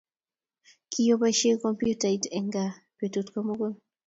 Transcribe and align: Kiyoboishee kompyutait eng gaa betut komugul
Kiyoboishee 0.91 1.55
kompyutait 1.63 2.23
eng 2.37 2.49
gaa 2.53 2.71
betut 2.97 3.27
komugul 3.33 3.73